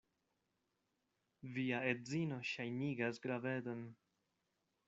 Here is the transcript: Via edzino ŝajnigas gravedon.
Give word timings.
Via 1.57 1.83
edzino 1.91 2.41
ŝajnigas 2.53 3.25
gravedon. 3.27 3.89